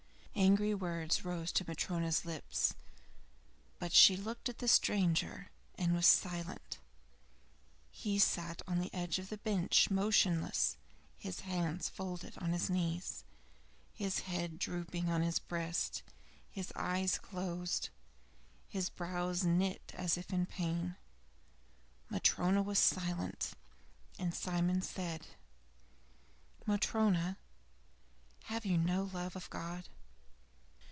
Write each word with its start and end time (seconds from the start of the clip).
Angry 0.33 0.73
words 0.73 1.23
rose 1.23 1.51
to 1.51 1.63
Matryona's 1.63 2.25
lips, 2.25 2.73
but 3.77 3.91
she 3.93 4.17
looked 4.17 4.49
at 4.49 4.57
the 4.57 4.67
stranger 4.67 5.51
and 5.75 5.93
was 5.93 6.07
silent. 6.07 6.79
He 7.91 8.17
sat 8.17 8.63
on 8.67 8.79
the 8.79 8.91
edge 8.91 9.19
of 9.19 9.29
the 9.29 9.37
bench, 9.37 9.91
motionless, 9.91 10.77
his 11.15 11.41
hands 11.41 11.89
folded 11.89 12.37
on 12.39 12.53
his 12.53 12.71
knees, 12.71 13.23
his 13.93 14.21
head 14.21 14.57
drooping 14.57 15.11
on 15.11 15.21
his 15.21 15.37
breast, 15.37 16.01
his 16.49 16.73
eyes 16.75 17.19
closed, 17.19 17.89
and 18.69 18.73
his 18.73 18.89
brows 18.89 19.43
knit 19.43 19.91
as 19.93 20.17
if 20.17 20.33
in 20.33 20.47
pain. 20.47 20.95
Matryona 22.09 22.63
was 22.63 22.79
silent: 22.79 23.51
and 24.17 24.33
Simon 24.33 24.81
said: 24.81 25.27
"Matryona, 26.65 27.37
have 28.45 28.65
you 28.65 28.79
no 28.79 29.03
love 29.13 29.35
of 29.35 29.47
God?" 29.51 29.87